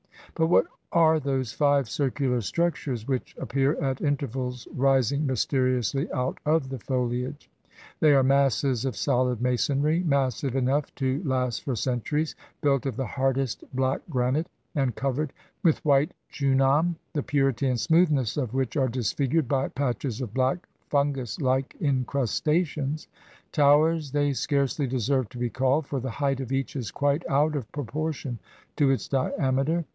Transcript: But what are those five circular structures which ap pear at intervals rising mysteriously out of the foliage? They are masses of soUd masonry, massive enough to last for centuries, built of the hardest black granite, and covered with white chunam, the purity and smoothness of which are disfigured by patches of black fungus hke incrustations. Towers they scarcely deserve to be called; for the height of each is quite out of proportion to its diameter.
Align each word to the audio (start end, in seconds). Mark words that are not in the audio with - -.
But 0.33 0.47
what 0.47 0.65
are 0.93 1.19
those 1.19 1.51
five 1.53 1.87
circular 1.89 2.41
structures 2.41 3.07
which 3.07 3.35
ap 3.39 3.49
pear 3.49 3.79
at 3.83 4.01
intervals 4.01 4.67
rising 4.73 5.27
mysteriously 5.27 6.11
out 6.11 6.39
of 6.45 6.69
the 6.69 6.79
foliage? 6.79 7.51
They 7.99 8.13
are 8.15 8.23
masses 8.23 8.83
of 8.85 8.95
soUd 8.95 9.41
masonry, 9.41 10.01
massive 10.01 10.55
enough 10.55 10.95
to 10.95 11.21
last 11.23 11.63
for 11.63 11.75
centuries, 11.75 12.33
built 12.61 12.87
of 12.87 12.95
the 12.95 13.05
hardest 13.05 13.63
black 13.75 14.01
granite, 14.09 14.47
and 14.73 14.95
covered 14.95 15.33
with 15.61 15.83
white 15.85 16.13
chunam, 16.31 16.95
the 17.13 17.21
purity 17.21 17.67
and 17.67 17.79
smoothness 17.79 18.35
of 18.37 18.55
which 18.55 18.75
are 18.77 18.87
disfigured 18.87 19.47
by 19.49 19.67
patches 19.67 20.21
of 20.21 20.33
black 20.33 20.65
fungus 20.89 21.37
hke 21.37 21.79
incrustations. 21.79 23.07
Towers 23.51 24.11
they 24.13 24.33
scarcely 24.33 24.87
deserve 24.87 25.29
to 25.29 25.37
be 25.37 25.49
called; 25.51 25.85
for 25.85 25.99
the 25.99 26.09
height 26.09 26.39
of 26.39 26.51
each 26.51 26.75
is 26.75 26.89
quite 26.89 27.25
out 27.29 27.55
of 27.55 27.71
proportion 27.71 28.39
to 28.77 28.89
its 28.89 29.07
diameter. 29.07 29.85